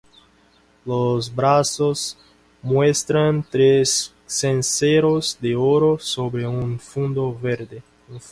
Los 0.83 1.31
brazos 1.35 2.17
muestran 2.63 3.45
tres 3.47 4.11
cencerros 4.25 5.37
de 5.39 5.55
oro 5.55 5.99
sobre 5.99 6.47
un 6.47 6.79
fondo 6.79 7.31
verde. 7.39 7.83